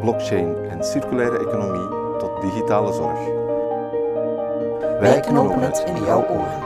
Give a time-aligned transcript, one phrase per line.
[0.00, 3.18] blockchain en circulaire economie tot digitale zorg.
[5.00, 6.64] Wij knopen het in jouw oren.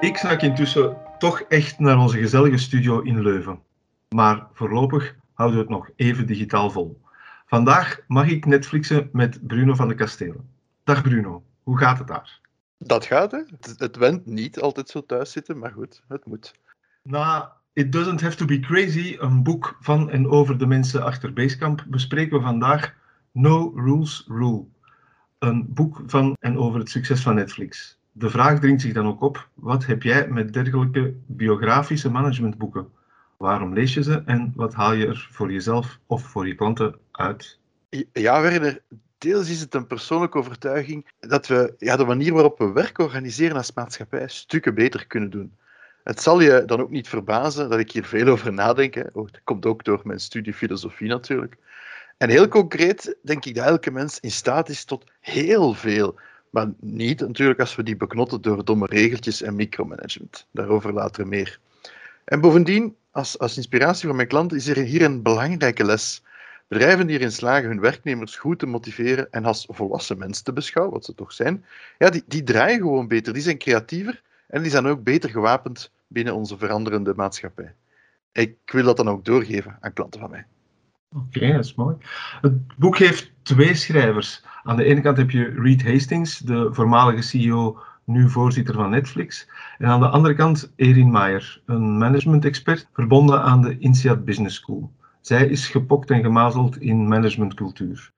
[0.00, 3.60] Ik snak intussen toch echt naar onze gezellige studio in Leuven.
[4.08, 7.00] Maar voorlopig houden we het nog even digitaal vol.
[7.46, 10.48] Vandaag mag ik Netflixen met Bruno van de Kastelen.
[10.84, 12.40] Dag Bruno, hoe gaat het daar?
[12.78, 13.38] Dat gaat, hè?
[13.38, 16.54] Het, het went niet altijd zo thuis zitten, maar goed, het moet.
[17.06, 21.32] Na It Doesn't Have to Be Crazy, een boek van en over de mensen achter
[21.32, 22.94] Basecamp, bespreken we vandaag
[23.32, 24.64] No Rules Rule.
[25.38, 27.98] Een boek van en over het succes van Netflix.
[28.12, 32.88] De vraag dringt zich dan ook op: wat heb jij met dergelijke biografische managementboeken?
[33.36, 36.98] Waarom lees je ze en wat haal je er voor jezelf of voor je klanten
[37.12, 37.58] uit?
[38.12, 38.82] Ja, Werner,
[39.18, 43.56] deels is het een persoonlijke overtuiging dat we ja, de manier waarop we werk organiseren
[43.56, 45.52] als maatschappij stukken beter kunnen doen.
[46.06, 48.96] Het zal je dan ook niet verbazen dat ik hier veel over nadenk.
[49.12, 51.56] Oh, dat komt ook door mijn studie filosofie natuurlijk.
[52.16, 56.14] En heel concreet denk ik dat elke mens in staat is tot heel veel.
[56.50, 60.46] Maar niet natuurlijk als we die beknotten door domme regeltjes en micromanagement.
[60.50, 61.58] Daarover later meer.
[62.24, 66.22] En bovendien, als, als inspiratie voor mijn klanten, is er hier een belangrijke les.
[66.68, 70.94] Bedrijven die erin slagen hun werknemers goed te motiveren en als volwassen mensen te beschouwen,
[70.94, 71.64] wat ze toch zijn,
[71.98, 75.94] ja, die, die draaien gewoon beter, die zijn creatiever en die zijn ook beter gewapend
[76.16, 77.74] binnen onze veranderende maatschappij.
[78.32, 80.46] Ik wil dat dan ook doorgeven aan klanten van mij.
[81.16, 81.96] Oké, dat is mooi.
[82.40, 84.44] Het boek heeft twee schrijvers.
[84.62, 89.48] Aan de ene kant heb je Reed Hastings, de voormalige CEO, nu voorzitter van Netflix.
[89.78, 94.92] En aan de andere kant Erin Maier, een management-expert verbonden aan de INSEAD Business School.
[95.20, 98.12] Zij is gepokt en gemazeld in managementcultuur.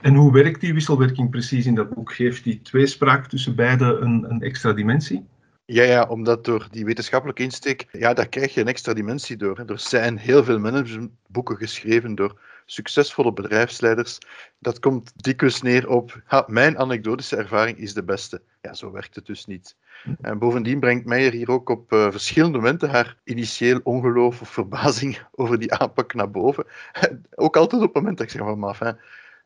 [0.00, 2.12] En hoe werkt die wisselwerking precies in dat boek?
[2.12, 5.26] Geeft die tweespraak tussen beiden een, een extra dimensie?
[5.72, 9.58] Ja, ja, omdat door die wetenschappelijke insteek, ja, daar krijg je een extra dimensie door.
[9.66, 14.18] Er zijn heel veel managementboeken geschreven door succesvolle bedrijfsleiders.
[14.58, 18.40] Dat komt dikwijls neer op, ha, mijn anekdotische ervaring is de beste.
[18.60, 19.76] Ja, zo werkt het dus niet.
[20.20, 25.22] En bovendien brengt Meijer hier ook op uh, verschillende momenten haar initieel ongeloof of verbazing
[25.40, 26.66] over die aanpak naar boven.
[27.34, 28.98] ook altijd op het moment dat ik zeg van, maar enfin,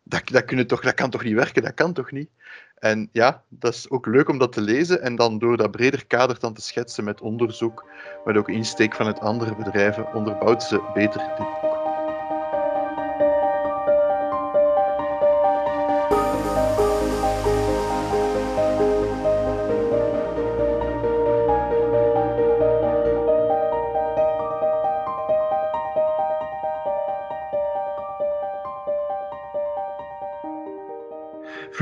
[0.05, 2.31] dat, dat, kunnen toch, dat kan toch niet werken, dat kan toch niet?
[2.79, 6.07] En ja, dat is ook leuk om dat te lezen en dan door dat breder
[6.07, 7.85] kader dan te schetsen met onderzoek,
[8.25, 11.74] met ook insteek vanuit andere bedrijven, onderbouwt ze beter dit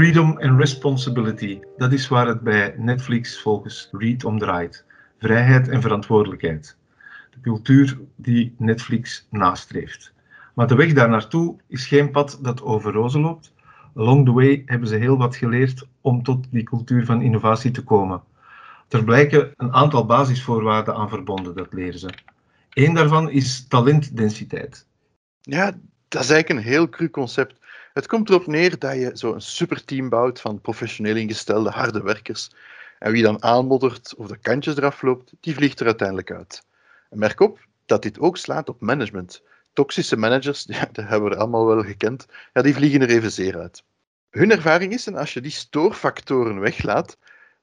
[0.03, 4.85] Freedom and responsibility, dat is waar het bij Netflix volgens Reed om draait.
[5.19, 6.77] Vrijheid en verantwoordelijkheid.
[7.31, 10.13] De cultuur die Netflix nastreeft.
[10.55, 13.55] Maar de weg daar naartoe is geen pad dat over rozen loopt.
[13.97, 17.85] Along the way hebben ze heel wat geleerd om tot die cultuur van innovatie te
[17.85, 18.23] komen.
[18.89, 22.11] Er blijken een aantal basisvoorwaarden aan verbonden, dat leren ze.
[22.71, 24.87] Eén daarvan is talentdensiteit.
[25.41, 25.65] Ja,
[26.09, 27.61] dat is eigenlijk een heel cru concept.
[27.93, 32.51] Het komt erop neer dat je zo'n superteam bouwt van professioneel ingestelde harde werkers.
[32.99, 36.67] En wie dan aanmoddert of de kantjes eraf loopt, die vliegt er uiteindelijk uit.
[37.11, 39.43] En merk op dat dit ook slaat op management.
[39.73, 43.85] Toxische managers, ja, dat hebben we allemaal wel gekend, ja, die vliegen er evenzeer uit.
[44.31, 47.17] Hun ervaring is, en als je die stoorfactoren weglaat,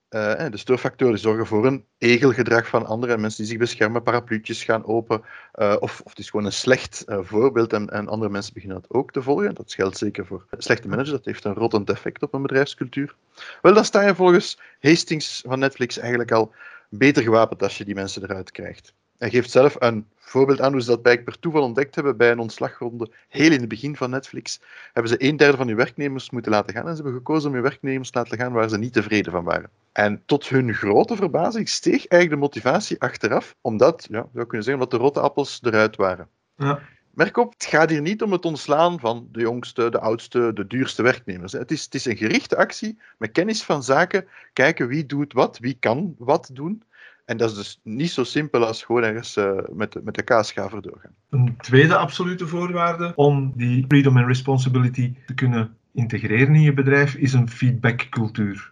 [0.09, 4.85] uh, de stoorfactoren zorgen voor een egelgedrag van anderen, mensen die zich beschermen, parapluutjes gaan
[4.85, 5.21] open,
[5.56, 8.81] uh, of, of het is gewoon een slecht uh, voorbeeld en, en, andere mensen beginnen
[8.81, 9.56] dat ook te volgen.
[9.56, 13.15] Dat geldt zeker voor slechte managers, dat heeft een rottend effect op een bedrijfscultuur.
[13.61, 16.53] Wel, dan sta je volgens Hastings van Netflix eigenlijk al
[16.89, 18.94] beter gewapend als je die mensen eruit krijgt.
[19.19, 22.31] Hij geeft zelf een voorbeeld aan hoe ze dat bij per toeval ontdekt hebben bij
[22.31, 23.12] een ontslagronde.
[23.27, 24.62] Heel in het begin van Netflix
[24.94, 27.54] hebben ze een derde van hun werknemers moeten laten gaan en ze hebben gekozen om
[27.54, 29.69] hun werknemers te laten gaan waar ze niet tevreden van waren.
[29.92, 34.74] En tot hun grote verbazing steeg eigenlijk de motivatie achteraf, omdat, ja, we kunnen zeggen,
[34.74, 36.27] omdat de rotte appels eruit waren.
[36.56, 36.80] Ja.
[37.10, 40.68] Merk op, het gaat hier niet om het ontslaan van de jongste, de oudste, de
[40.68, 41.51] duurste werknemers.
[41.51, 45.60] Het is, het is een gerichte actie met kennis van zaken, kijken wie doet wat,
[45.60, 46.83] wie kan wat doen
[47.29, 50.81] En dat is dus niet zo simpel als gewoon ergens uh, met, met de kaasschaver
[50.81, 51.15] doorgaan.
[51.29, 57.15] Een tweede absolute voorwaarde om die freedom and responsibility te kunnen integreren in je bedrijf
[57.15, 58.71] is een feedbackcultuur.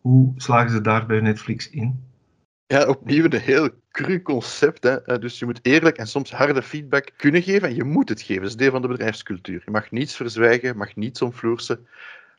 [0.00, 2.04] Hoe slagen ze daar bij Netflix in?
[2.66, 4.82] Ja, opnieuw een heel cru concept.
[4.82, 5.02] Hè.
[5.02, 8.22] Eh, dus je moet eerlijk en soms harde feedback kunnen geven en je moet het
[8.22, 8.42] geven.
[8.42, 9.62] Dat is deel van de bedrijfscultuur.
[9.64, 11.76] Je mag niets verzwijgen, je mag niets omvloersen.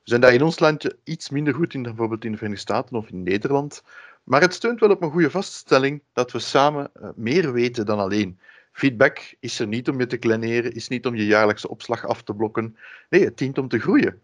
[0.03, 2.63] We zijn daar in ons landje iets minder goed in dan bijvoorbeeld in de Verenigde
[2.63, 3.83] Staten of in Nederland.
[4.23, 7.99] Maar het steunt wel op een goede vaststelling dat we samen eh, meer weten dan
[7.99, 8.39] alleen.
[8.71, 12.23] Feedback is er niet om je te kleineren, is niet om je jaarlijkse opslag af
[12.23, 12.77] te blokken.
[13.09, 14.21] Nee, het dient om te groeien.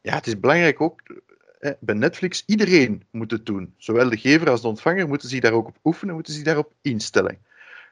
[0.00, 1.02] Ja, het is belangrijk ook
[1.80, 3.74] bij Netflix, iedereen moet het doen.
[3.76, 6.72] Zowel de gever als de ontvanger moeten zich daar ook op oefenen, moeten zich daarop
[6.82, 7.38] instellen.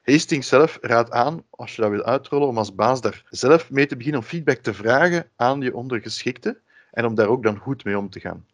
[0.03, 3.87] Hastings zelf raadt aan, als je dat wil uitrollen, om als baas daar zelf mee
[3.87, 6.59] te beginnen om feedback te vragen aan je ondergeschikte
[6.91, 8.47] en om daar ook dan goed mee om te gaan.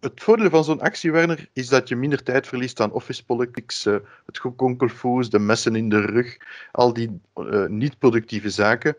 [0.00, 3.86] Het voordeel van zo'n actie, Werner, is dat je minder tijd verliest aan office politics,
[3.86, 3.96] uh,
[4.26, 6.36] het gekonkelfoes, de messen in de rug,
[6.72, 8.96] al die uh, niet-productieve zaken.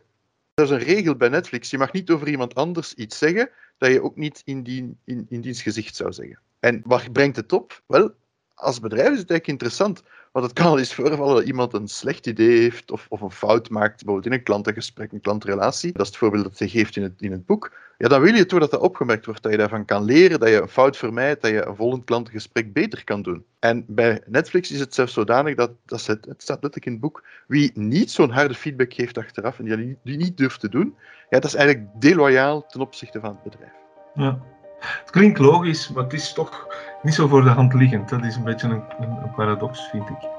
[0.54, 3.92] Er is een regel bij Netflix, je mag niet over iemand anders iets zeggen dat
[3.92, 6.40] je ook niet in, die, in, in diens gezicht zou zeggen.
[6.60, 7.82] En wat brengt het op?
[7.86, 8.12] Wel,
[8.54, 10.04] als bedrijf is het eigenlijk interessant.
[10.32, 13.32] Want het kan al eens voorvallen dat iemand een slecht idee heeft of, of een
[13.32, 15.92] fout maakt, bijvoorbeeld in een klantengesprek, een klantrelatie.
[15.92, 17.72] Dat is het voorbeeld dat hij geeft in het, in het boek.
[17.98, 20.50] Ja, dan wil je toch dat dat opgemerkt wordt, dat je daarvan kan leren, dat
[20.50, 23.46] je een fout vermijdt, dat je een volgend klantengesprek beter kan doen.
[23.60, 27.02] En bij Netflix is het zelfs zodanig dat, dat het, het staat letterlijk in het
[27.02, 30.96] boek, wie niet zo'n harde feedback geeft achteraf en die, die niet durft te doen,
[31.30, 33.74] ja, dat is eigenlijk deloyaal ten opzichte van het bedrijf.
[34.16, 34.40] Ja.
[34.80, 36.68] Het klinkt logisch, maar het is toch
[37.02, 38.10] niet zo voor de hand liggend.
[38.10, 40.39] Dat is een beetje een, een paradox, vind ik.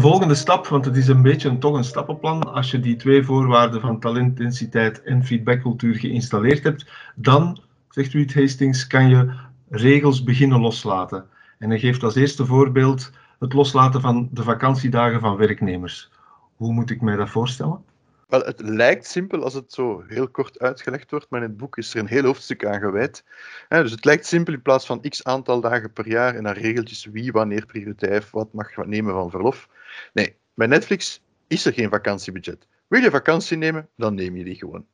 [0.00, 3.24] De volgende stap, want het is een beetje toch een stappenplan, als je die twee
[3.24, 7.58] voorwaarden van talentintensiteit en feedbackcultuur geïnstalleerd hebt, dan,
[7.88, 9.32] zegt Reed Hastings, kan je
[9.68, 11.24] regels beginnen loslaten.
[11.58, 16.10] En hij geeft als eerste voorbeeld het loslaten van de vakantiedagen van werknemers.
[16.56, 17.84] Hoe moet ik mij dat voorstellen?
[18.30, 21.76] Wel, het lijkt simpel als het zo heel kort uitgelegd wordt, maar in het boek
[21.76, 23.24] is er een heel hoofdstuk aan gewijd.
[23.68, 27.04] dus het lijkt simpel in plaats van x aantal dagen per jaar en dan regeltjes
[27.04, 29.68] wie, wanneer prioriteit, wat mag nemen van verlof.
[30.12, 32.66] Nee, bij Netflix is er geen vakantiebudget.
[32.86, 34.86] Wil je vakantie nemen, dan neem je die gewoon.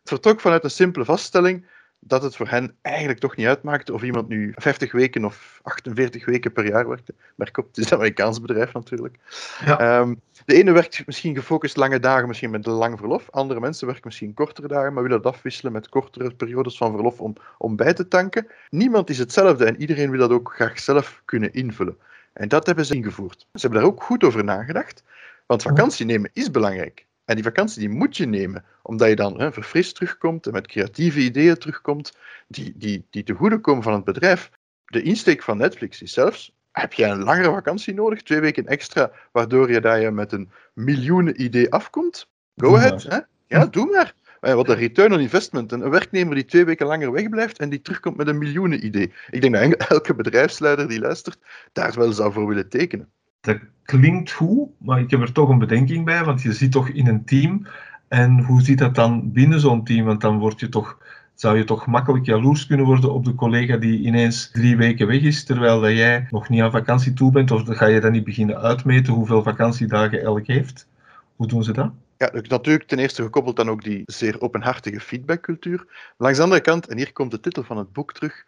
[0.00, 1.66] Het vertrok vanuit een simpele vaststelling
[2.06, 6.24] dat het voor hen eigenlijk toch niet uitmaakte of iemand nu 50 weken of 48
[6.24, 7.14] weken per jaar werkte.
[7.34, 9.16] Merk op, het is een Amerikaans bedrijf natuurlijk.
[9.64, 9.78] Ja.
[9.78, 10.14] Ehm,
[10.44, 13.30] de ene werkt misschien gefocust lange dagen, misschien met een lang verlof.
[13.30, 17.20] Andere mensen werken misschien kortere dagen, maar willen dat afwisselen met kortere periodes van verlof
[17.20, 18.46] om, om bij te tanken.
[18.70, 21.98] Niemand is hetzelfde en iedereen wil dat ook graag zelf kunnen invullen.
[22.32, 23.38] En dat hebben ze ingevoerd.
[23.38, 25.02] Ze hebben daar ook goed over nagedacht,
[25.46, 27.05] want vakantie nemen is belangrijk.
[27.26, 30.66] En die vakantie die moet je nemen, omdat je dan hè, verfrist terugkomt en met
[30.66, 32.18] creatieve ideeën terugkomt,
[32.48, 34.50] die, die, die te goede komen van het bedrijf.
[34.84, 39.10] De insteek van Netflix is zelfs, heb jij een langere vakantie nodig, twee weken extra,
[39.32, 42.28] waardoor je, daar je met een miljoenen idee afkomt?
[42.56, 43.02] Go ahead.
[43.02, 43.18] Hè?
[43.46, 44.14] Ja, doe maar.
[44.40, 45.72] Wat een return on investment.
[45.72, 49.12] Een werknemer die twee weken langer wegblijft en die terugkomt met een miljoenen idee.
[49.30, 51.38] Ik denk dat elke bedrijfsleider die luistert
[51.72, 53.10] daar wel zou voor willen tekenen.
[53.46, 56.88] Dat klinkt goed, maar ik heb er toch een bedenking bij, want je zit toch
[56.88, 57.66] in een team.
[58.08, 60.04] En hoe zit dat dan binnen zo'n team?
[60.04, 60.98] Want dan word je toch,
[61.34, 65.20] zou je toch makkelijk jaloers kunnen worden op de collega die ineens drie weken weg
[65.20, 67.50] is, terwijl dat jij nog niet aan vakantie toe bent?
[67.50, 70.88] Of ga je dan niet beginnen uitmeten hoeveel vakantiedagen elk heeft?
[71.36, 71.90] Hoe doen ze dat?
[72.18, 75.86] Ja, natuurlijk ten eerste gekoppeld dan ook die zeer openhartige feedbackcultuur.
[76.16, 78.44] Langs de andere kant, en hier komt de titel van het boek terug,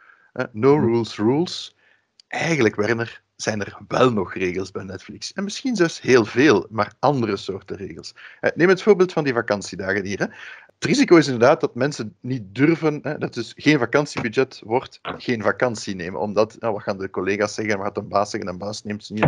[0.52, 1.76] No Rules Rules.
[2.28, 5.32] Eigenlijk, Werner, zijn er wel nog regels bij Netflix.
[5.32, 8.14] En misschien zelfs heel veel, maar andere soorten regels.
[8.54, 10.20] Neem het voorbeeld van die vakantiedagen hier.
[10.74, 15.94] Het risico is inderdaad dat mensen niet durven, dat dus geen vakantiebudget wordt, geen vakantie
[15.94, 16.20] nemen.
[16.20, 19.12] Omdat, nou, wat gaan de collega's zeggen, wat een baas zeggen, een baas neemt ze
[19.12, 19.24] niet.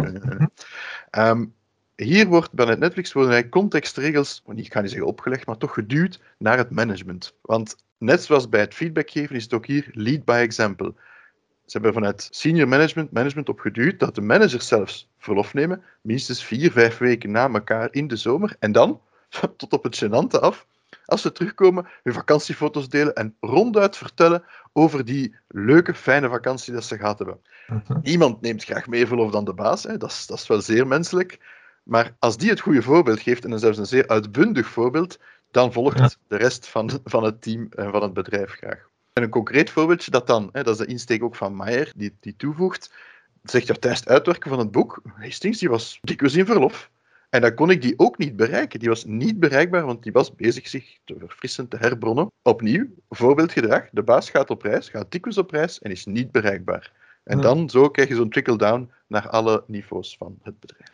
[1.11, 1.55] Um,
[1.97, 6.57] hier wordt bij Netflix worden contextregels, ik ga niet zeggen opgelegd, maar toch geduwd naar
[6.57, 7.35] het management.
[7.41, 10.95] Want net zoals bij het feedback geven is het ook hier lead by example.
[11.71, 16.73] Ze hebben vanuit senior management management opgeduwd dat de managers zelfs verlof nemen, minstens vier,
[16.73, 18.57] vijf weken na elkaar in de zomer.
[18.59, 19.01] En dan,
[19.57, 20.67] tot op het gênante af,
[21.05, 26.85] als ze terugkomen, hun vakantiefoto's delen en ronduit vertellen over die leuke, fijne vakantie dat
[26.85, 27.41] ze gehad hebben.
[27.67, 27.99] Mhm.
[28.03, 29.97] Iemand neemt graag meer verlof dan de baas, hè.
[29.97, 31.39] Dat, is, dat is wel zeer menselijk.
[31.83, 35.19] Maar als die het goede voorbeeld geeft, en zelfs een zeer uitbundig voorbeeld,
[35.51, 38.90] dan volgt de rest van, van het team en van het bedrijf graag.
[39.13, 42.17] En een concreet voorbeeldje dat dan, hè, dat is de insteek ook van Maier, die,
[42.21, 42.93] die toevoegt,
[43.43, 46.91] zegt dat tijdens het uitwerken van het boek, Hastings die was dikwijls in verlof.
[47.31, 48.79] En dan kon ik die ook niet bereiken.
[48.79, 52.31] Die was niet bereikbaar, want die was bezig zich te verfrissen, te herbronnen.
[52.43, 53.89] Opnieuw, voorbeeldgedrag.
[53.93, 56.93] De baas gaat op reis, gaat dikwijls op reis en is niet bereikbaar.
[57.25, 57.43] En Ja.
[57.43, 60.93] dan zo krijg je zo'n trickle-down naar alle niveaus van het bedrijf.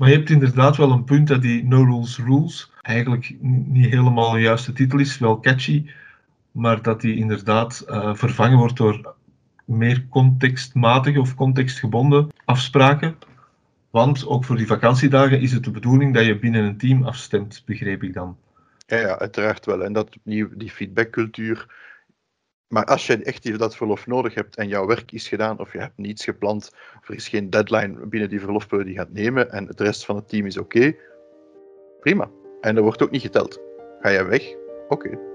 [0.00, 4.30] Maar je hebt inderdaad wel een punt dat die No Rules Rules eigenlijk niet helemaal
[4.30, 5.90] de juiste titel is, wel catchy,
[6.54, 9.14] maar dat die inderdaad eh, vervangen wordt door
[9.64, 13.18] meer contextmatige of contextgebonden afspraken.
[13.90, 17.62] Want ook voor die vakantiedagen is het de bedoeling dat je binnen een team afstemt,
[17.66, 18.36] begreep ik dan.
[18.86, 19.84] Ja, ja, uiteraard wel.
[19.84, 21.66] En dat opnieuw, die feedbackcultuur.
[22.68, 25.78] Maar als je echt dat verlof nodig hebt en jouw werk is gedaan of je
[25.78, 26.70] hebt niets gepland,
[27.00, 30.16] of er is geen deadline binnen die verlofperiode die gaat nemen en de rest van
[30.16, 30.94] het team is oké,
[32.00, 32.30] prima.
[32.60, 33.60] En er wordt ook niet geteld.
[34.00, 34.54] Ga jij weg?
[34.88, 35.33] Oké.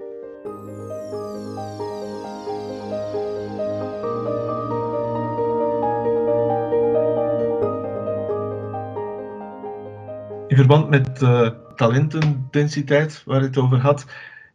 [10.59, 14.05] Verband met uh, talentendensiteit, waar het over had,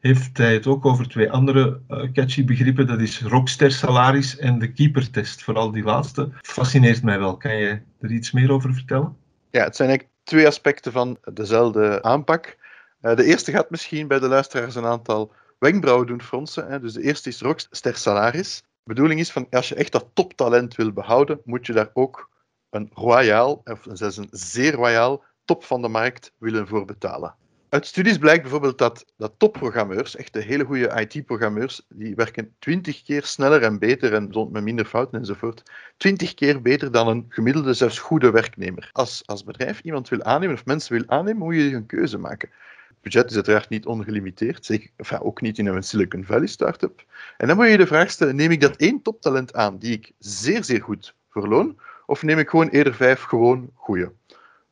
[0.01, 2.87] heeft hij het ook over twee andere uh, catchy begrippen.
[2.87, 5.43] Dat is rockster salaris en de keepertest.
[5.43, 7.37] Vooral die laatste fascineert mij wel.
[7.37, 9.17] Kan je er iets meer over vertellen?
[9.51, 12.57] Ja, het zijn eigenlijk twee aspecten van dezelfde aanpak.
[13.03, 16.67] Uh, de eerste gaat misschien bij de luisteraars een aantal wenkbrauwen doen fronsen.
[16.67, 16.81] Hè.
[16.81, 18.57] Dus de eerste is rockster salaris.
[18.57, 22.31] De bedoeling is van als je echt dat toptalent wil behouden, moet je daar ook
[22.71, 27.35] een royaal, of zelfs een zeer royaal top van de markt willen voor betalen.
[27.75, 33.03] Uit studies blijkt bijvoorbeeld dat, dat topprogrammeurs, echt de hele goede IT-programmeurs, die werken twintig
[33.03, 35.63] keer sneller en beter en met minder fouten enzovoort.
[35.97, 38.91] Twintig keer beter dan een gemiddelde, zelfs goede werknemer.
[38.93, 42.49] Als, als bedrijf iemand wil aannemen of mensen wil aannemen, moet je een keuze maken.
[42.89, 47.05] Het budget is uiteraard niet ongelimiteerd, enfin, ook niet in een Silicon Valley start-up.
[47.37, 49.93] En dan moet je je de vraag stellen, neem ik dat één toptalent aan die
[49.93, 54.13] ik zeer, zeer goed verloon, of neem ik gewoon eerder vijf gewoon goede?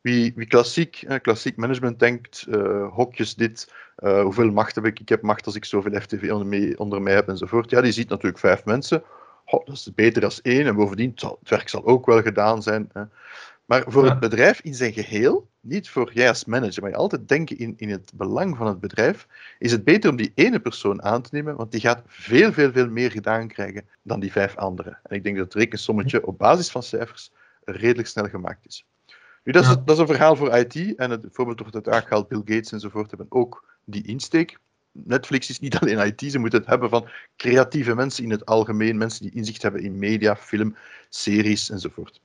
[0.03, 4.99] Wie, wie klassiek, eh, klassiek management denkt, uh, hokjes dit, uh, hoeveel macht heb ik?
[4.99, 7.69] Ik heb macht als ik zoveel FTV onder mij, onder mij heb enzovoort.
[7.69, 9.03] Ja, die ziet natuurlijk vijf mensen.
[9.45, 10.65] Oh, dat is beter dan één.
[10.65, 12.89] En bovendien, het, zal, het werk zal ook wel gedaan zijn.
[12.93, 13.03] Hè.
[13.65, 14.09] Maar voor ja.
[14.09, 17.73] het bedrijf in zijn geheel, niet voor jij als manager, maar je altijd denken in,
[17.77, 19.27] in het belang van het bedrijf,
[19.59, 22.71] is het beter om die ene persoon aan te nemen, want die gaat veel, veel,
[22.71, 24.99] veel meer gedaan krijgen dan die vijf anderen.
[25.03, 27.31] En ik denk dat het rekensommetje op basis van cijfers
[27.63, 28.85] redelijk snel gemaakt is.
[29.43, 29.75] Nu, dat, is, ja.
[29.75, 30.95] dat is een verhaal voor IT.
[30.95, 34.59] En het voorbeeld wordt het aangehaald, Bill Gates enzovoort hebben ook die insteek.
[34.91, 38.97] Netflix is niet alleen IT, ze moeten het hebben van creatieve mensen in het algemeen,
[38.97, 40.75] mensen die inzicht hebben in media, film,
[41.09, 42.21] series enzovoort.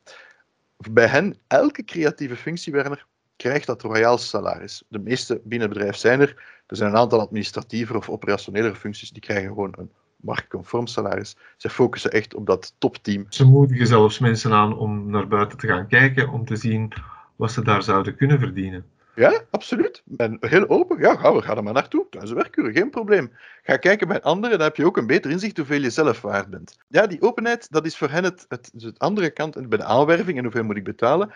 [0.91, 3.07] Bij hen, elke creatieve functie, Werner,
[3.37, 4.83] krijgt dat royaal salaris.
[4.89, 6.61] De meeste binnen het bedrijf zijn er.
[6.67, 11.37] Er zijn een aantal administratieve of operationele functies die krijgen gewoon een marktconform salaris.
[11.57, 13.27] Ze focussen echt op dat topteam.
[13.29, 16.93] Ze moedigen zelfs mensen aan om naar buiten te gaan kijken, om te zien
[17.37, 18.85] wat ze daar zouden kunnen verdienen.
[19.19, 20.03] Ja, absoluut.
[20.17, 20.99] En heel open.
[20.99, 22.07] Ja, ga, ga er maar naartoe.
[22.11, 23.33] Tijdens de werkuren, geen probleem.
[23.63, 26.51] Ga kijken bij anderen, dan heb je ook een beter inzicht hoeveel je zelf waard
[26.51, 26.77] bent.
[26.89, 29.85] Ja, die openheid, dat is voor hen het, het, dus het andere kant, bij de
[29.85, 31.33] aanwerving en hoeveel moet ik betalen.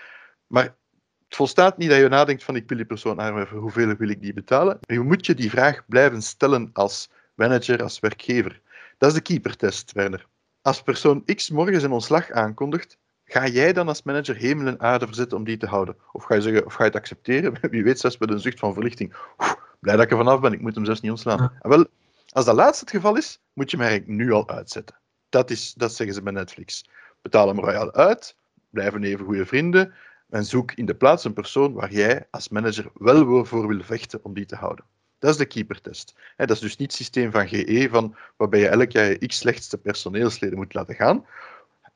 [0.47, 4.09] Maar het volstaat niet dat je nadenkt van ik wil die persoon aanwerven, hoeveel wil
[4.09, 4.79] ik die betalen.
[4.81, 8.61] Je moet je die vraag blijven stellen als manager, als werkgever.
[9.03, 10.27] Dat is de keepertest, Werner.
[10.61, 15.07] Als persoon X morgen zijn ontslag aankondigt, ga jij dan als manager hemel en aarde
[15.07, 15.97] verzetten om die te houden?
[16.13, 17.55] Of ga je, zeggen, of ga je het accepteren?
[17.71, 19.15] Wie weet, zelfs met een zucht van verlichting.
[19.39, 21.39] Oef, blij dat ik er vanaf ben, ik moet hem zelfs niet ontslaan.
[21.39, 21.53] Ja.
[21.61, 21.87] En wel,
[22.29, 24.97] als dat laatste het geval is, moet je hem eigenlijk nu al uitzetten.
[25.29, 26.89] Dat, is, dat zeggen ze bij Netflix.
[27.23, 28.37] Betaal hem royaal uit,
[28.71, 29.95] blijven even goede vrienden
[30.29, 34.25] en zoek in de plaats een persoon waar jij als manager wel voor wil vechten
[34.25, 34.85] om die te houden.
[35.23, 36.15] Dat is de keepertest.
[36.37, 39.37] Dat is dus niet het systeem van GE, van, waarbij je elk jaar je x
[39.37, 41.27] slechtste personeelsleden moet laten gaan.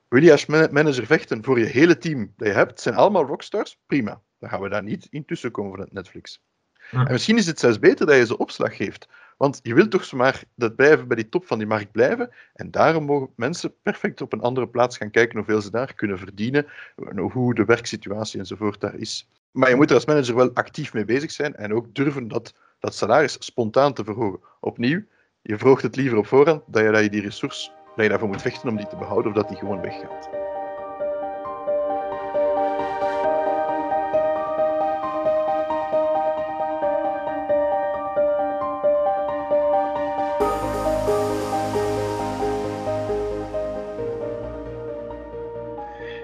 [0.09, 3.79] Wil je als manager vechten voor je hele team dat je hebt, zijn allemaal rockstars?
[3.87, 4.21] Prima.
[4.39, 6.43] Dan gaan we daar niet in tussenkomen van het Netflix.
[6.91, 7.07] Ja.
[7.07, 9.09] En misschien is het zelfs beter dat je ze opslag geeft.
[9.37, 12.31] Want je wilt toch zomaar dat blijven bij die top van die markt blijven.
[12.55, 16.19] En daarom mogen mensen perfect op een andere plaats gaan kijken hoeveel ze daar kunnen
[16.19, 16.67] verdienen,
[17.33, 19.29] hoe de werksituatie enzovoort daar is.
[19.57, 22.55] Maar je moet er als manager wel actief mee bezig zijn en ook durven dat
[22.81, 24.41] dat salaris spontaan te verhogen.
[24.61, 25.05] Opnieuw,
[25.43, 28.29] je verhoogt het liever op voorhand dat je, dat je die resource, dat je daarvoor
[28.29, 30.29] moet vechten om die te behouden of dat die gewoon weggaat.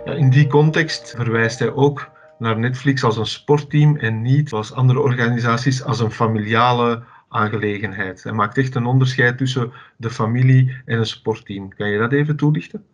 [0.05, 2.11] In die context verwijst hij ook
[2.43, 8.23] naar Netflix als een sportteam en niet zoals andere organisaties als een familiale aangelegenheid.
[8.23, 11.75] Hij maakt echt een onderscheid tussen de familie en een sportteam.
[11.75, 12.87] Kan je dat even toelichten?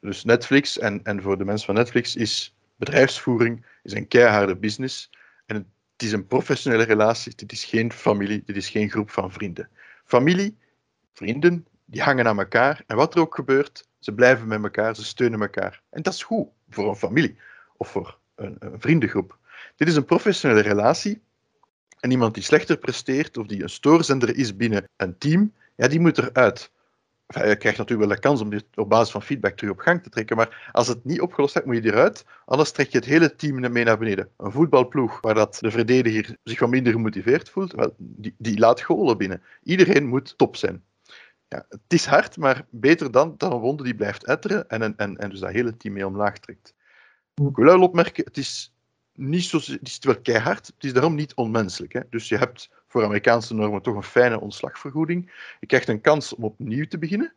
[0.00, 5.10] Dus Netflix, en, en voor de mensen van Netflix, is bedrijfsvoering is een keiharde business.
[5.46, 5.66] En het
[5.96, 7.32] is een professionele relatie.
[7.36, 9.68] Dit is geen familie, dit is geen groep van vrienden.
[10.04, 10.58] Familie,
[11.12, 12.82] vrienden, die hangen aan elkaar.
[12.86, 15.82] En wat er ook gebeurt, ze blijven met elkaar, ze steunen elkaar.
[15.90, 17.38] En dat is goed voor een familie
[17.76, 19.38] of voor een, vriendengroep.
[19.76, 21.22] Dit is een professionele relatie.
[22.00, 26.00] En iemand die slechter presteert of die een stoorzender is binnen een team, ja, die
[26.00, 26.70] moet eruit.
[27.26, 30.02] Je krijgt natuurlijk wel de kans om dit op basis van feedback terug op gang
[30.02, 32.24] te trekken, maar als het niet opgelost hebt, moet je eruit.
[32.44, 34.28] Anders trek je het hele team mee naar beneden.
[34.36, 39.18] Een voetbalploeg waar dat de verdediger zich wat minder gemotiveerd voelt, die, die laat golen
[39.18, 39.42] binnen.
[39.62, 40.82] Iedereen moet top zijn.
[41.48, 45.16] Ja, het is hard, maar beter dan, dan een wonde die blijft etteren en, en,
[45.16, 46.74] en dus dat hele team mee omlaag trekt.
[47.48, 48.74] Ik wil wel opmerken, het is
[49.14, 51.92] niet zo, het is wel keihard, het is daarom niet onmenselijk.
[51.92, 52.00] Hè?
[52.10, 55.32] Dus je hebt voor Amerikaanse normen toch een fijne ontslagvergoeding.
[55.60, 57.34] Je krijgt een kans om opnieuw te beginnen.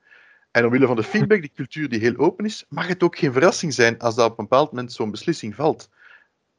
[0.52, 3.34] En omwille van de feedback, die cultuur die heel open is, mag het ook geen
[3.34, 5.90] verrassing zijn als dat op een bepaald moment zo'n beslissing valt.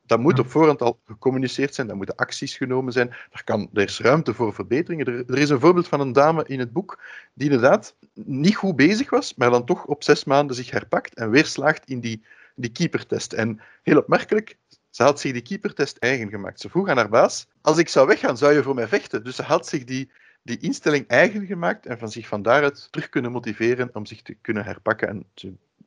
[0.02, 3.10] Dat moet op voorhand al gecommuniceerd zijn, daar moeten acties genomen zijn.
[3.30, 5.06] Er, kan, er is ruimte voor verbeteringen.
[5.06, 7.02] Er, er, is een voorbeeld van een dame in het boek
[7.34, 11.30] die inderdaad niet goed bezig was, maar dan toch op zes maanden zich herpakt en
[11.30, 12.24] weer slaagt in die,
[12.56, 13.32] die keepertest.
[13.32, 14.56] En heel opmerkelijk,
[14.90, 16.60] ze had zich die keepertest eigen gemaakt.
[16.60, 19.24] Ze vroeg aan haar baas, als ik zou weggaan, zou je voor mij vechten?
[19.24, 20.10] Dus ze had zich die,
[20.42, 24.36] die instelling eigen gemaakt en van zich van daaruit terug kunnen motiveren om zich te
[24.40, 25.08] kunnen herpakken.
[25.08, 25.26] En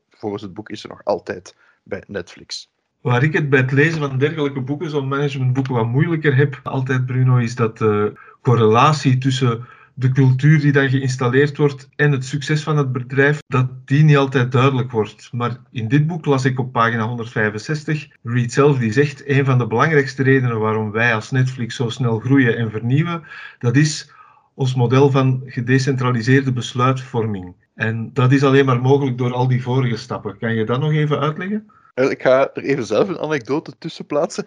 [0.10, 2.72] volgens het boek is ze nog altijd bij Netflix.
[3.02, 7.06] Waar ik het bij het lezen van dergelijke boeken, zo'n managementboeken, wat moeilijker heb, altijd
[7.06, 9.68] Bruno, is dat de correlatie tussen
[10.00, 14.18] de cultuur die dan geïnstalleerd wordt en het succes van het bedrijf, dat die niet
[14.18, 15.30] altijd duidelijk wordt.
[15.32, 19.58] Maar in dit boek las ik op pagina 165, Reed zelf die zegt, een van
[19.58, 23.24] de belangrijkste redenen waarom wij als Netflix zo snel groeien en vernieuwen,
[23.60, 24.12] dat is
[24.54, 27.54] ons model van gedecentraliseerde besluitvorming.
[27.76, 30.38] En dat is alleen maar mogelijk door al die vorige stappen.
[30.38, 31.70] Kan je dat nog even uitleggen?
[32.08, 34.46] Ik ga er even zelf een anekdote tussen plaatsen.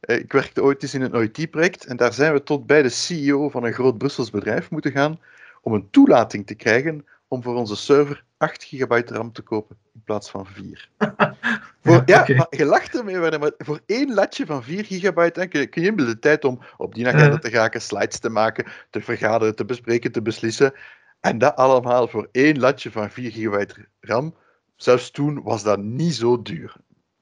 [0.00, 2.88] Eh, ik werkte ooit eens in een OIT-project en daar zijn we tot bij de
[2.88, 5.20] CEO van een groot Brussels bedrijf moeten gaan
[5.62, 10.02] om een toelating te krijgen om voor onze server 8 gigabyte RAM te kopen in
[10.04, 10.88] plaats van 4.
[11.82, 12.36] voor, ja, okay.
[12.36, 15.94] maar je lacht ermee, maar voor één latje van 4 gigabyte kun je, kun je
[15.94, 20.12] de tijd om op die agenda te raken, slides te maken, te vergaderen, te bespreken,
[20.12, 20.72] te beslissen.
[21.20, 24.34] En dat allemaal voor één latje van 4 gigabyte RAM.
[24.82, 26.74] Zelfs toen was dat niet zo duur.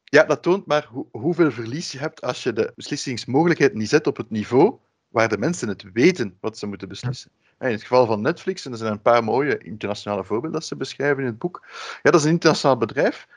[0.04, 4.06] Ja, dat toont maar hoe, hoeveel verlies je hebt als je de beslissingsmogelijkheid niet zet
[4.06, 7.30] op het niveau waar de mensen het weten wat ze moeten beslissen.
[7.60, 10.76] In het geval van Netflix, en er zijn een paar mooie internationale voorbeelden dat ze
[10.76, 11.66] beschrijven in het boek,
[12.02, 13.28] ja, dat is een internationaal bedrijf.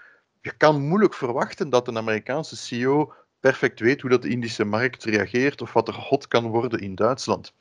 [0.41, 5.03] Je kan moeilijk verwachten dat een Amerikaanse CEO perfect weet hoe dat de Indische markt
[5.03, 7.53] reageert of wat er hot kan worden in Duitsland.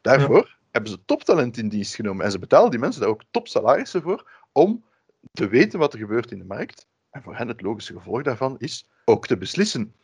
[0.00, 0.56] Daarvoor ja.
[0.70, 4.30] hebben ze toptalent in dienst genomen en ze betalen die mensen daar ook topsalarissen voor
[4.52, 4.84] om
[5.36, 6.86] te weten wat er gebeurt in de markt.
[7.10, 9.94] En voor hen het logische gevolg daarvan is ook te beslissen.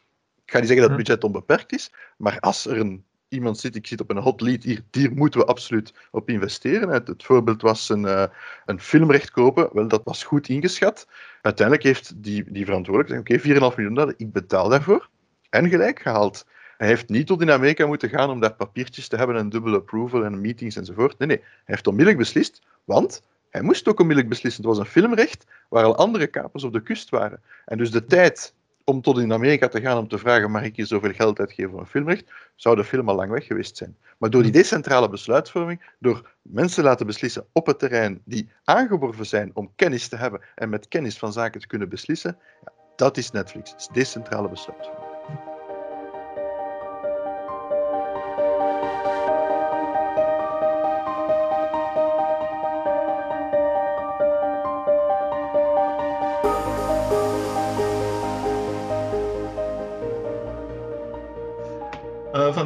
[0.44, 3.76] Ik ga niet zeggen dat het budget onbeperkt is, maar als er een, iemand zit,
[3.76, 6.88] ik zit op een hot lead, hier, hier moeten we absoluut op investeren.
[6.88, 8.24] Het, voorbeeld was een, uh,
[8.64, 11.06] een filmrecht kopen, wel, dat was goed ingeschat.
[11.42, 15.08] Uiteindelijk heeft die, die verantwoordelijke gezegd, oké, okay, 4,5 miljoen dollar, ik betaal daarvoor.
[15.50, 16.46] En gelijk gehaald.
[16.76, 19.76] Hij heeft niet tot in Amerika moeten gaan om daar papiertjes te hebben en dubbele
[19.76, 21.18] approval en meetings enzovoort.
[21.18, 21.38] Nee, nee.
[21.38, 24.62] Hij heeft onmiddellijk beslist, want hij moest ook onmiddellijk beslissen.
[24.62, 27.42] Het was een filmrecht waar al andere kapers op de kust waren.
[27.64, 30.76] En dus de tijd om tot in Amerika te gaan om te vragen: mag ik
[30.76, 32.32] hier zoveel geld uitgeven voor een filmrecht?
[32.56, 33.96] zou de film al lang weg geweest zijn.
[34.18, 39.50] Maar door die decentrale besluitvorming, door mensen laten beslissen op het terrein die aangeworven zijn
[39.54, 43.30] om kennis te hebben en met kennis van zaken te kunnen beslissen, ja, dat is
[43.30, 43.70] Netflix.
[43.70, 45.51] Dat is decentrale besluitvorming.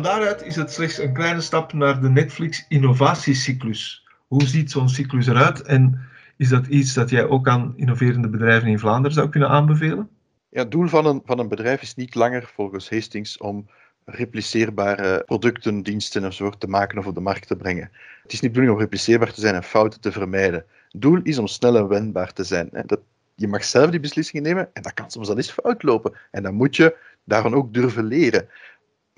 [0.07, 4.07] Daaruit is het slechts een kleine stap naar de Netflix innovatiecyclus.
[4.27, 6.01] Hoe ziet zo'n cyclus eruit en
[6.37, 10.09] is dat iets dat jij ook aan innoverende bedrijven in Vlaanderen zou kunnen aanbevelen?
[10.49, 13.69] Ja, het doel van een, van een bedrijf is niet langer volgens Hastings om
[14.05, 17.91] repliceerbare producten, diensten enzovoort te maken of op de markt te brengen.
[18.23, 20.65] Het is niet bedoeling om repliceerbaar te zijn en fouten te vermijden.
[20.91, 22.69] Het doel is om snel en wendbaar te zijn.
[22.87, 23.01] Dat,
[23.35, 26.13] je mag zelf die beslissingen nemen en dat kan soms dan eens fout lopen.
[26.31, 28.49] En dan moet je daarvan ook durven leren.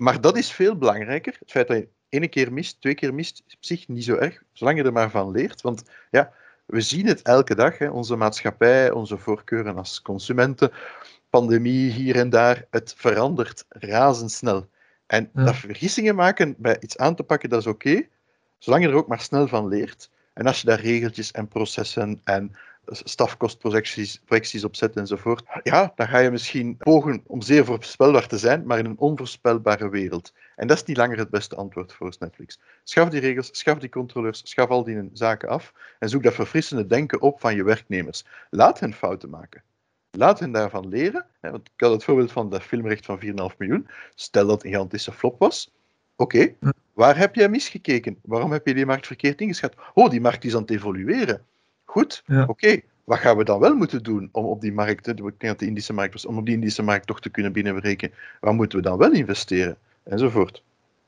[0.01, 1.35] Maar dat is veel belangrijker.
[1.39, 4.15] Het feit dat je één keer mist, twee keer mist, is op zich niet zo
[4.15, 5.61] erg, zolang je er maar van leert.
[5.61, 6.33] Want ja,
[6.65, 10.71] we zien het elke dag, hè, onze maatschappij, onze voorkeuren als consumenten,
[11.29, 14.69] pandemie hier en daar, het verandert razendsnel.
[15.05, 15.43] En ja.
[15.43, 18.07] dat vergissingen maken bij iets aan te pakken, dat is oké.
[18.57, 20.09] Zolang je er ook maar snel van leert.
[20.33, 22.55] En als je daar regeltjes en processen en
[22.91, 28.37] stafkostprojecties projecties op zet enzovoort, ja, dan ga je misschien pogen om zeer voorspelbaar te
[28.37, 30.33] zijn, maar in een onvoorspelbare wereld.
[30.55, 32.59] En dat is niet langer het beste antwoord voor Netflix.
[32.83, 36.85] Schaf die regels, schaf die controleurs, schaf al die zaken af en zoek dat verfrissende
[36.85, 38.25] denken op van je werknemers.
[38.49, 39.63] Laat hen fouten maken.
[40.11, 41.25] Laat hen daarvan leren.
[41.41, 43.87] Want ik had het voorbeeld van dat filmrecht van 4,5 miljoen.
[44.15, 45.71] Stel dat het een gigantische flop was.
[46.15, 46.55] Oké,
[46.93, 48.19] waar heb jij misgekeken?
[48.21, 49.75] Waarom heb je die markt verkeerd ingeschat?
[49.93, 51.45] Oh, die markt is aan het evolueren.
[51.89, 52.81] Goed, oké.
[53.03, 55.65] Wat gaan we dan wel moeten doen om op die markt, ik denk dat de
[55.65, 58.11] Indische markt was, om op die Indische markt toch te kunnen binnenbreken?
[58.39, 59.77] Waar moeten we dan wel investeren?
[60.03, 60.63] Enzovoort.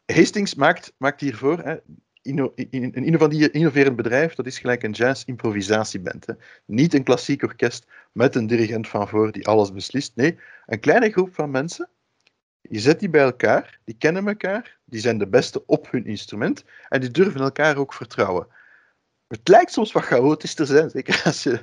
[0.06, 1.76] Hastings maakt, maakt hiervoor, hè,
[2.22, 6.26] inno, in, een innoverend bedrijf, dat is gelijk een jazz-improvisatieband.
[6.65, 10.15] Niet een klassiek orkest met een dirigent van voor die alles beslist.
[10.15, 11.89] Nee, een kleine groep van mensen.
[12.62, 16.63] Je zet die bij elkaar, die kennen elkaar, die zijn de beste op hun instrument
[16.89, 18.48] en die durven elkaar ook vertrouwen.
[19.32, 21.62] Het lijkt soms wat chaotisch te zijn, zeker als je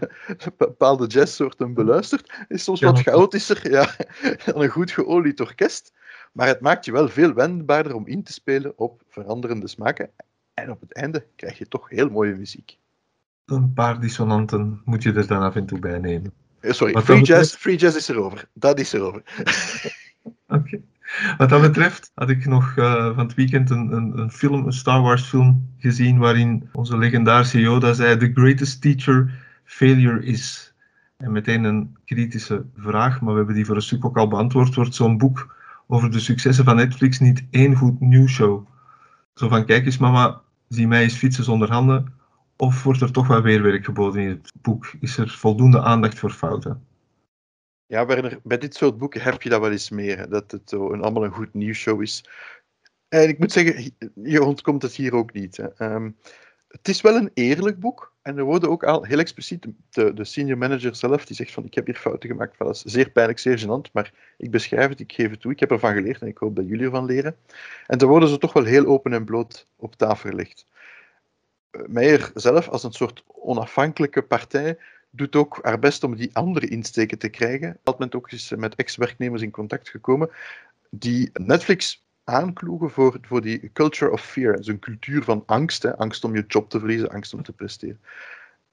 [0.56, 2.44] bepaalde jazzsoorten beluistert.
[2.48, 3.96] is soms wat chaotischer ja,
[4.44, 5.92] dan een goed geolied orkest.
[6.32, 10.10] Maar het maakt je wel veel wendbaarder om in te spelen op veranderende smaken.
[10.54, 12.78] En op het einde krijg je toch heel mooie muziek.
[13.46, 16.32] Een paar dissonanten moet je er dan af en toe bij nemen.
[16.60, 18.48] Eh, sorry, free jazz, free jazz is erover.
[18.52, 19.22] Dat is erover.
[20.48, 20.80] Oké.
[21.36, 24.72] Wat dat betreft had ik nog uh, van het weekend een, een, een, film, een
[24.72, 29.30] Star Wars film gezien waarin onze legendarische Yoda zei The greatest teacher
[29.64, 30.74] failure is.
[31.16, 34.74] En meteen een kritische vraag, maar we hebben die voor een stuk ook al beantwoord.
[34.74, 35.54] Wordt zo'n boek
[35.86, 38.66] over de successen van Netflix niet één goed nieuwsshow?
[39.34, 42.12] Zo van, kijk eens mama, zie mij eens fietsen zonder handen.
[42.56, 44.92] Of wordt er toch wel weerwerk geboden in het boek?
[45.00, 46.82] Is er voldoende aandacht voor fouten?
[47.88, 50.28] Ja, Werner, bij dit soort boeken heb je dat wel eens meer.
[50.28, 52.24] Dat het een, allemaal een goed nieuwsshow is.
[53.08, 55.56] En ik moet zeggen, je ontkomt het hier ook niet.
[55.56, 55.68] Hè.
[55.76, 56.10] Ehm,
[56.68, 58.12] het is wel een eerlijk boek.
[58.22, 61.64] En er worden ook al heel expliciet, de, de senior manager zelf, die zegt van
[61.64, 62.58] ik heb hier fouten gemaakt.
[62.58, 65.52] Dat is zeer pijnlijk, zeer gênant, maar ik beschrijf het, ik geef het toe.
[65.52, 67.36] Ik heb ervan geleerd en ik hoop dat jullie ervan leren.
[67.86, 70.66] En dan worden ze toch wel heel open en bloot op tafel gelegd.
[71.86, 74.78] Meijer zelf, als een soort onafhankelijke partij,
[75.10, 77.78] doet ook haar best om die andere insteken te krijgen.
[77.84, 80.30] Op moment ook eens met ex-werknemers in contact gekomen
[80.90, 84.56] die Netflix aankloegen voor, voor die culture of fear.
[84.56, 85.82] Dus een cultuur van angst.
[85.82, 85.96] Hè.
[85.96, 88.00] Angst om je job te verliezen, angst om te presteren.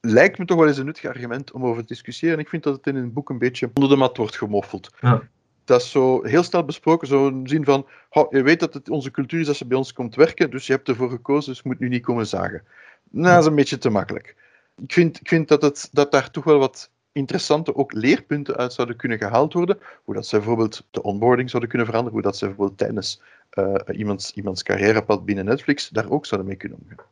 [0.01, 2.39] Lijkt me toch wel eens een nuttig argument om over te discussiëren.
[2.39, 4.89] Ik vind dat het in een boek een beetje onder de mat wordt gemoffeld.
[4.99, 5.21] Ja.
[5.65, 7.85] Dat is zo heel snel besproken, zo'n zin van,
[8.29, 10.73] je weet dat het onze cultuur is als je bij ons komt werken, dus je
[10.73, 12.63] hebt ervoor gekozen, dus je moet nu niet komen zagen.
[13.09, 14.35] Nou, dat is een beetje te makkelijk
[14.81, 18.73] ik vind, ik vind dat, het, dat daar toch wel wat interessante ook leerpunten uit
[18.73, 19.79] zouden kunnen gehaald worden.
[20.03, 22.19] Hoe dat ze bijvoorbeeld de onboarding zouden kunnen veranderen.
[22.19, 23.21] Hoe dat ze bijvoorbeeld tijdens
[23.53, 27.05] uh, iemands, iemands carrièrepad binnen Netflix daar ook zouden mee kunnen omgaan.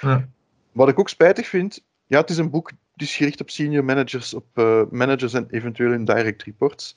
[0.00, 0.28] Ja.
[0.72, 4.34] Wat ik ook spijtig vind, ja, het is een boek dus gericht op senior managers,
[4.34, 6.96] op uh, managers en eventueel in direct reports.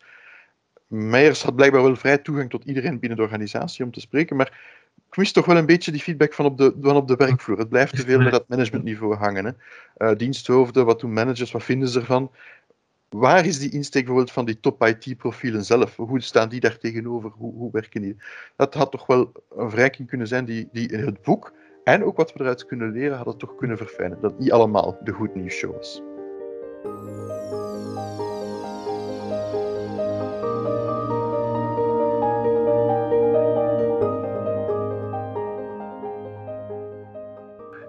[0.88, 4.81] Meijers had blijkbaar wel vrij toegang tot iedereen binnen de organisatie om te spreken, maar
[5.12, 7.58] ik mis toch wel een beetje die feedback van op de, van op de werkvloer.
[7.58, 9.46] Het blijft te veel met dat managementniveau hangen.
[9.46, 9.52] Hè.
[10.12, 12.32] Uh, diensthoofden, wat doen managers, wat vinden ze ervan?
[13.10, 15.96] Waar is die insteek bijvoorbeeld van die top IT-profielen zelf?
[15.96, 17.30] Hoe staan die daar tegenover?
[17.30, 18.18] Hoe, hoe werken die?
[18.56, 22.18] Dat had toch wel een verrijking kunnen zijn die, die in het boek en ook
[22.18, 24.22] wat we eruit kunnen leren, hadden toch kunnen verfijnen.
[24.22, 26.02] Dat niet allemaal de goed nieuws show was.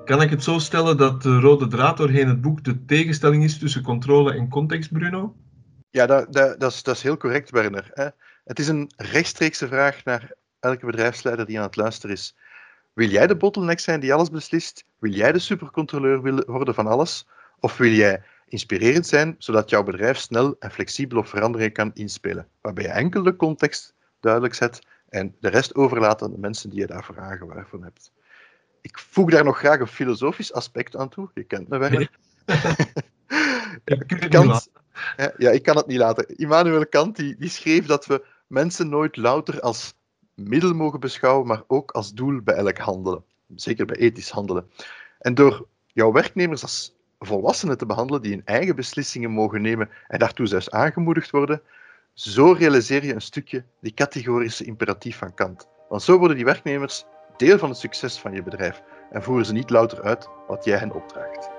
[0.04, 3.58] Kan ik het zo stellen dat de rode draad doorheen het boek de tegenstelling is
[3.58, 5.36] tussen controle en context, Bruno?
[5.90, 8.14] Ja, dat, dat, is, dat is heel correct, Werner.
[8.44, 12.36] Het is een rechtstreekse vraag naar elke bedrijfsleider die aan het luisteren is.
[12.92, 14.84] Wil jij de bottleneck zijn die alles beslist?
[14.98, 17.26] Wil jij de supercontroleur worden van alles?
[17.60, 22.48] Of wil jij inspirerend zijn, zodat jouw bedrijf snel en flexibel op veranderingen kan inspelen?
[22.60, 26.80] Waarbij je enkel de context duidelijk zet en de rest overlaat aan de mensen die
[26.80, 28.12] je daarvoor aangeworven hebt
[28.82, 31.30] ik voeg daar nog graag een filosofisch aspect aan toe.
[31.34, 31.90] Je kent me wel.
[31.90, 32.08] Nee.
[34.28, 34.70] Kant,
[35.16, 36.36] ja, ik kan het niet laten.
[36.36, 39.94] Immanuel Kant die, die schreef dat we mensen nooit louter als
[40.34, 43.24] middel mogen beschouwen, maar ook als doel bij elk handelen.
[43.54, 44.70] Zeker bij ethisch handelen.
[45.18, 50.18] En door jouw werknemers als volwassenen te behandelen die hun eigen beslissingen mogen nemen en
[50.18, 51.62] daartoe zelfs aangemoedigd worden,
[52.12, 55.68] zo realiseer je een stukje die categorische imperatief van Kant.
[55.88, 57.04] Want zo worden die werknemers
[57.46, 60.78] deel van het succes van je bedrijf en voeren ze niet louter uit wat jij
[60.78, 61.50] hen opdraagt.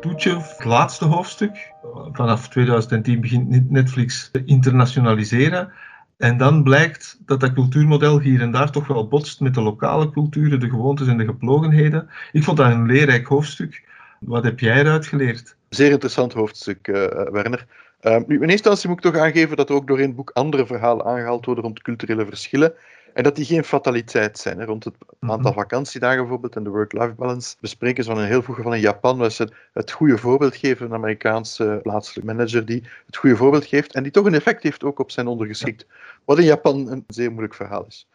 [0.00, 1.72] boekje, het laatste hoofdstuk.
[2.12, 5.72] Vanaf 2010 begint Netflix te internationaliseren.
[6.18, 10.10] En dan blijkt dat dat cultuurmodel hier en daar toch wel botst met de lokale
[10.10, 12.08] culturen, de gewoontes en de geplogenheden.
[12.32, 13.84] Ik vond dat een leerrijk hoofdstuk.
[14.20, 15.56] Wat heb jij eruit geleerd?
[15.68, 16.94] Zeer interessant hoofdstuk, uh,
[17.30, 17.66] Werner.
[18.02, 20.16] Uh, nu, in eerste instantie moet ik toch aangeven dat er ook door in het
[20.16, 22.72] boek andere verhalen aangehaald worden rond culturele verschillen.
[23.14, 24.58] En dat die geen fataliteit zijn.
[24.58, 24.64] Hè.
[24.64, 25.32] Rond het mhm.
[25.32, 28.80] aantal vakantiedagen bijvoorbeeld en de work-life balance bespreken ze van een heel vroeg geval in
[28.80, 33.66] Japan, waar ze het goede voorbeeld geven, een Amerikaanse plaatselijke manager die het goede voorbeeld
[33.66, 35.86] geeft en die toch een effect heeft ook op zijn ondergeschikt.
[36.24, 38.08] Wat in Japan een zeer moeilijk verhaal is.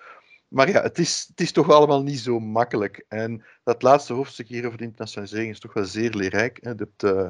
[0.53, 3.05] Maar ja, het is, het is toch allemaal niet zo makkelijk.
[3.07, 6.59] En dat laatste hoofdstuk hier over de internationalisering is toch wel zeer leerrijk.
[6.61, 6.75] Hè.
[6.75, 7.27] Dat uh,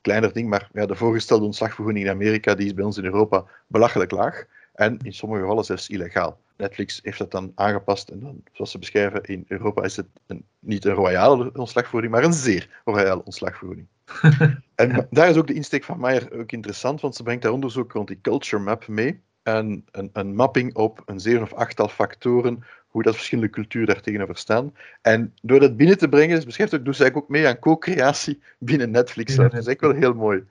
[0.00, 3.44] kleiner ding, maar ja, de voorgestelde ontslagvergoeding in Amerika die is bij ons in Europa
[3.66, 4.44] belachelijk laag.
[4.74, 6.38] En in sommige gevallen zelfs illegaal.
[6.62, 10.44] Netflix heeft dat dan aangepast en dan, zoals ze beschrijven, in Europa is het een,
[10.58, 13.86] niet een royale ontslagvergoeding, maar een zeer royale ontslagvergoeding.
[14.74, 17.92] en daar is ook de insteek van Meijer ook interessant, want ze brengt daar onderzoek
[17.92, 19.20] rond die culture map mee.
[19.42, 24.00] En een, een mapping op een zeven of achttal factoren, hoe dat verschillende culturen daar
[24.00, 24.74] tegenover staan.
[25.00, 28.42] En door dat binnen te brengen, dus beschrijft ook, doet zij ook mee aan co-creatie
[28.58, 29.34] binnen Netflix.
[29.34, 30.44] Dat is echt wel heel mooi.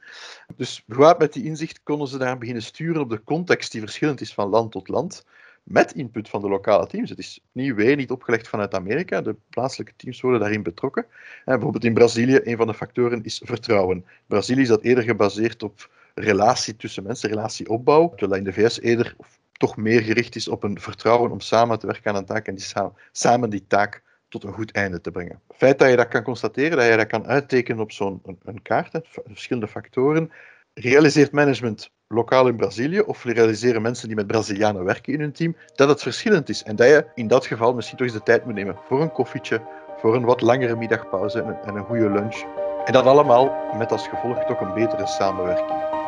[0.55, 0.83] Dus
[1.17, 4.49] met die inzicht konden ze daar beginnen sturen op de context die verschillend is van
[4.49, 5.25] land tot land
[5.71, 7.09] met input van de lokale teams.
[7.09, 9.21] Het is niet wij, niet opgelegd vanuit Amerika.
[9.21, 11.03] De plaatselijke teams worden daarin betrokken.
[11.03, 14.05] En bijvoorbeeld in Brazilië, een van de factoren is vertrouwen.
[14.27, 19.15] Brazilië is dat eerder gebaseerd op relatie tussen mensen, relatieopbouw, terwijl in de VS eerder
[19.51, 22.55] toch meer gericht is op een vertrouwen om samen te werken aan een taak en
[22.55, 25.41] die samen, samen die taak tot een goed einde te brengen.
[25.47, 28.61] Het feit dat je dat kan constateren, dat je dat kan uittekenen op zo'n een
[28.61, 30.31] kaart, verschillende factoren,
[30.73, 35.55] realiseert management lokaal in Brazilië of realiseren mensen die met Brazilianen werken in hun team,
[35.75, 38.45] dat het verschillend is en dat je in dat geval misschien toch eens de tijd
[38.45, 39.61] moet nemen voor een koffietje,
[39.97, 42.43] voor een wat langere middagpauze en een, en een goede lunch.
[42.85, 46.00] En dat allemaal met als gevolg toch een betere samenwerking.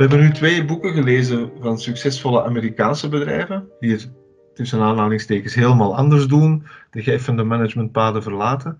[0.00, 4.10] We hebben nu twee boeken gelezen van succesvolle Amerikaanse bedrijven, die het
[4.54, 8.78] tussen aanhalingstekens helemaal anders doen, de geëffende managementpaden verlaten.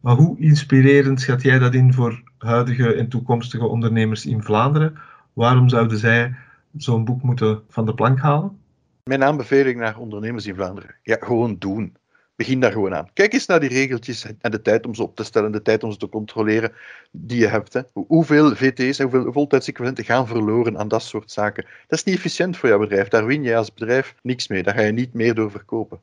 [0.00, 4.98] Maar hoe inspirerend schat jij dat in voor huidige en toekomstige ondernemers in Vlaanderen?
[5.32, 6.34] Waarom zouden zij
[6.76, 8.58] zo'n boek moeten van de plank halen?
[9.04, 11.96] Mijn aanbeveling naar ondernemers in Vlaanderen: ja, gewoon doen.
[12.40, 13.08] Begin daar gewoon aan.
[13.12, 15.82] Kijk eens naar die regeltjes en de tijd om ze op te stellen, de tijd
[15.82, 16.72] om ze te controleren
[17.10, 17.72] die je hebt.
[17.72, 17.80] Hè.
[17.92, 21.64] Hoeveel VT's en hoeveel voltijdsequivalenten gaan verloren aan dat soort zaken?
[21.64, 23.08] Dat is niet efficiënt voor jouw bedrijf.
[23.08, 24.62] Daar win je als bedrijf niks mee.
[24.62, 26.00] Daar ga je niet meer door verkopen.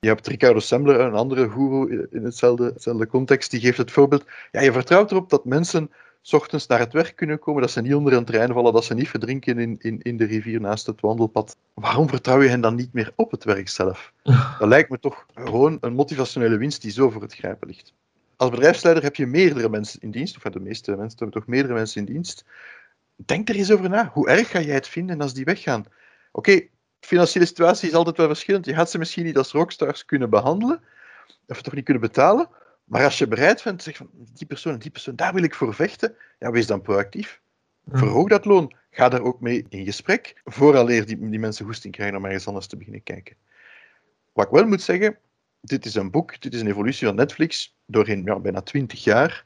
[0.00, 4.24] Je hebt Ricardo Sembler, een andere guru in hetzelfde, hetzelfde context, die geeft het voorbeeld.
[4.52, 5.90] Ja, je vertrouwt erop dat mensen
[6.26, 8.84] s ochtends naar het werk kunnen komen, dat ze niet onder een trein vallen, dat
[8.84, 11.56] ze niet verdrinken in, in, in de rivier naast het wandelpad.
[11.74, 14.12] Waarom vertrouw je hen dan niet meer op het werk zelf?
[14.58, 17.92] Dat lijkt me toch gewoon een motivationele winst die zo voor het grijpen ligt.
[18.36, 21.74] Als bedrijfsleider heb je meerdere mensen in dienst, of de meeste mensen hebben toch meerdere
[21.74, 22.44] mensen in dienst.
[23.16, 24.10] Denk er eens over na.
[24.12, 25.84] Hoe erg ga jij het vinden als die weggaan?
[26.32, 26.60] Oké,
[27.00, 28.66] financiële situatie is altijd wel verschillend.
[28.66, 30.80] Je gaat ze misschien niet als rockstars kunnen behandelen,
[31.46, 32.48] of toch niet kunnen betalen,
[32.84, 35.54] maar als je bereid bent, zeg van die persoon en die persoon, daar wil ik
[35.54, 37.40] voor vechten, ja, wees dan proactief.
[37.88, 38.74] Verhoog dat loon.
[38.90, 42.66] Ga daar ook mee in gesprek, vooraleer die, die mensen goesting krijgen om ergens anders
[42.66, 43.36] te beginnen kijken.
[44.32, 45.18] Wat ik wel moet zeggen,
[45.60, 49.44] dit is een boek, dit is een evolutie van Netflix doorheen ja, bijna twintig jaar.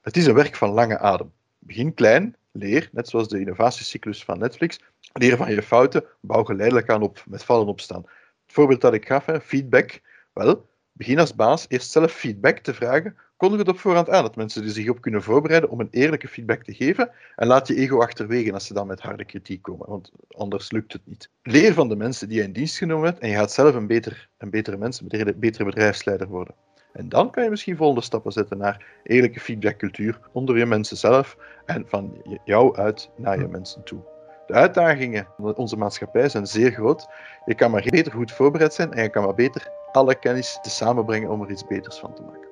[0.00, 1.32] Het is een werk van lange adem.
[1.58, 4.80] Begin klein, leer, net zoals de innovatiecyclus van Netflix.
[5.12, 8.02] Leer van je fouten, bouw geleidelijk aan op, met vallen opstaan.
[8.46, 10.00] Het voorbeeld dat ik gaf, hè, feedback.
[10.32, 10.68] Wel,
[11.00, 13.16] Begin als baas eerst zelf feedback te vragen.
[13.36, 16.28] Kondig het op voorhand aan, dat mensen er zich op kunnen voorbereiden om een eerlijke
[16.28, 17.10] feedback te geven.
[17.36, 20.92] En laat je ego achterwege als ze dan met harde kritiek komen, want anders lukt
[20.92, 21.30] het niet.
[21.42, 23.86] Leer van de mensen die je in dienst genomen hebt en je gaat zelf een,
[23.86, 26.54] beter, een betere mens, een betere bedrijfsleider worden.
[26.92, 31.36] En dan kan je misschien volgende stappen zetten naar eerlijke feedbackcultuur onder je mensen zelf
[31.66, 34.00] en van jou uit naar je mensen toe.
[34.46, 37.08] De uitdagingen van onze maatschappij zijn zeer groot.
[37.44, 40.70] Je kan maar beter goed voorbereid zijn en je kan maar beter alle kennis te
[40.70, 42.48] samenbrengen om er iets beters van te maken.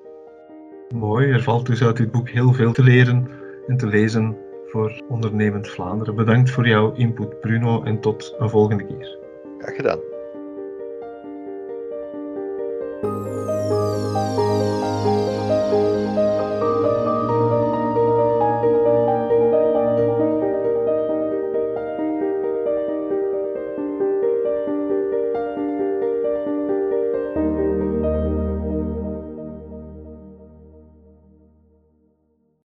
[0.94, 3.28] Mooi, er valt dus uit dit boek heel veel te leren
[3.66, 6.14] en te lezen voor ondernemend Vlaanderen.
[6.14, 9.18] Bedankt voor jouw input, Bruno, en tot een volgende keer.
[9.58, 9.98] Graag gedaan.